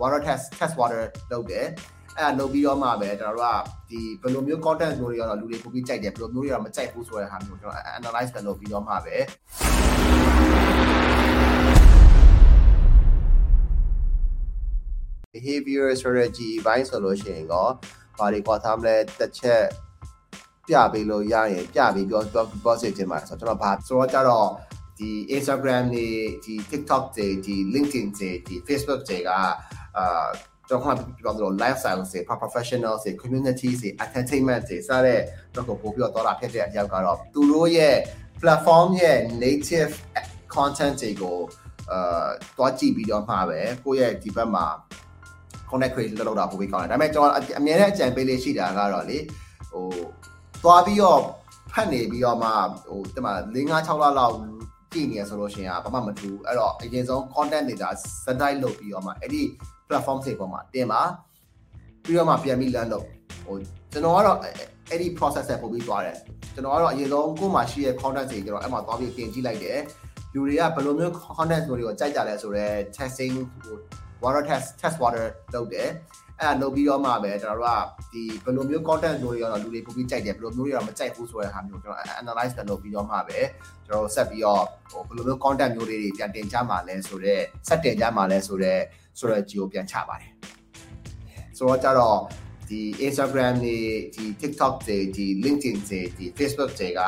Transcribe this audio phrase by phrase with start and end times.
[0.00, 1.66] water test test water လုပ်တယ်
[2.18, 9.16] အဲ့ဒါလုပ်ပြီးတော့မှပဲကျွန်တော်တို့ကဒီဘယ်လိုမျိုး content မျိုးတွေကတော့လူတွေပိုပြီးကြိုက်တယ်ဘယ်လိုမျိုးတွေကတော့မကြိုက်ဘူးဆိုတဲ့ဟာမျိုးကျွန်တော် analyze လုပ်ပြီးတော့မှပဲ
[15.34, 17.72] behavior strategy ဘိုင်းဆိုလို့ရှိရင်တော့
[18.18, 19.64] ဘာတွေကွာသားမလဲတစ်ချက်
[20.68, 24.48] ပြပေးလို့ရရင်ပြပေးပြောပြောပြောစေချင်ပါတယ်ဆိုတော့ကျွန်တော်ဘာဆိုတော့ကြတော့
[25.00, 26.08] ဒီ Instagram တွေ
[26.44, 29.40] ဒီ TikTok တွေဒီ LinkedIn တွေဒီ Facebook တွေကအာ
[30.70, 35.20] တော့ခါပြောတော့ lifestyle တွေ professional တွေ community တွေ entertainment တွေစတဲ့
[35.54, 37.96] တော့ကိုပို့ပြီးတော့တာဖြစ်တဲ့အကြောင်းကတော့သူတို့ရဲ့
[38.40, 39.92] platform ရဲ့ native
[40.54, 41.38] content တွေကို
[41.92, 42.26] အာ
[42.56, 44.66] တွားကြည့်ပြီးတော့မှာပဲကိုယ့်ရဲ့ဒီဘက်မှာ
[45.70, 49.18] connect create လုပ်တာပိုပြီးကောင်းတယ်ဒါပေမဲ့ကျွန်တော်အမြဲတမ်းအကြံပေးလေးရှိတာကတော့လေ
[49.70, 49.86] ဟို
[50.62, 51.20] သွားပြီးတော့
[51.72, 52.50] ဖတ်နေပြီးတော့မှ
[52.88, 54.34] ဟိုဒီမှာ၄၅6လလောက်
[54.92, 57.88] ကြည့်နေရဆိုလို့ရှိရင်ဘာမှမထူးအဲ့တော့အရင်ဆုံး content တွေဒါ
[58.24, 59.42] စတိုက်လုပ်ပြီးတော့မှအဲ့ဒီ
[59.88, 61.00] platform တွေပေါ်မှာတင်ပါ
[62.04, 63.06] ပြီးတော့မှပြန်ပြီး learn လုပ်
[63.44, 63.56] ဟို
[63.92, 66.16] ကျွန်တော်ကတော့အဲ့ဒီ process ဆက်ပို့ပြီးသွားတယ်
[66.54, 69.78] ကျွန်တော်ကတော့အရင်ဆုံးကိုယ်မှာရှိတဲ့ content တွေကျွန်တော်အဲ့မှာသွားပြီးတင်ကြည့်လိုက်တယ်
[70.34, 73.76] လူတွေကဘယ်လိုမျိုး content တွေကိုကြိုက်ကြလဲဆိုတော့ testing ဟို
[74.22, 75.88] water test test water လုပ်တယ်
[76.40, 83.38] အဲ့ဒါလုပ်ပြီးတော့မှပဲကျွန်တော်တို့ကဒီဘယ်လိုမျိုး content မျိုးတွေကတော့လူတွေပိုပြီးကြိုက်တယ်ဘယ်လိုမျိုးတွေတော့မကြိုက်ဘူးဆိုတဲ့ဟာမျိုးကျွန်တော် analyze လုပ်ပြီးတော့မှပဲ
[83.86, 88.80] ကျွန်တော်ဆက်ပြီးတော့ဟိုဘယ်လိုမျိုး content မျိုးတွေပြန်တင်ကြမှာလဲဆိုတော့ဆက်တင်ကြမှာလဲဆိုတော့
[89.18, 90.32] ဆိုတော့ geo ပြန်ချပါတယ်
[91.56, 92.18] ဆိုတော့ကြတော့
[92.68, 93.78] ဒီ Instagram တွေ
[94.14, 97.00] ဒီ TikTok တွေဒီ LinkedIn တွေဒီ Facebook တွေက